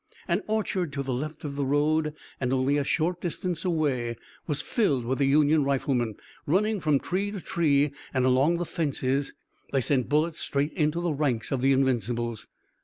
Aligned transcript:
An 0.27 0.41
orchard 0.47 0.91
to 0.93 1.03
the 1.03 1.13
left 1.13 1.43
of 1.43 1.55
the 1.55 1.63
road 1.63 2.15
and 2.39 2.51
only 2.51 2.75
a 2.77 2.83
short 2.83 3.21
distance 3.21 3.63
away 3.63 4.15
was 4.47 4.59
filled 4.59 5.05
with 5.05 5.19
the 5.19 5.25
Union 5.27 5.63
riflemen. 5.63 6.15
Running 6.47 6.79
from 6.79 6.97
tree 6.99 7.29
to 7.29 7.39
tree 7.39 7.91
and 8.11 8.25
along 8.25 8.57
the 8.57 8.65
fences 8.65 9.35
they 9.71 9.79
sent 9.81 10.09
bullets 10.09 10.39
straight 10.39 10.73
into 10.73 11.01
the 11.01 11.13
ranks 11.13 11.51
of 11.51 11.61
the 11.61 11.71
Invincibles. 11.71 12.47